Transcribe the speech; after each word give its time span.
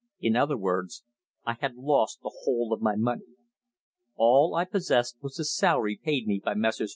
In 0.19 0.35
other 0.35 0.57
words, 0.57 1.03
I 1.45 1.53
had 1.61 1.75
lost 1.75 2.21
the 2.23 2.31
whole 2.41 2.73
of 2.73 2.81
my 2.81 2.95
money! 2.95 3.27
All 4.15 4.55
I 4.55 4.65
possessed 4.65 5.17
was 5.21 5.35
the 5.35 5.45
salary 5.45 5.99
paid 6.03 6.25
me 6.25 6.41
by 6.43 6.55
Messrs. 6.55 6.89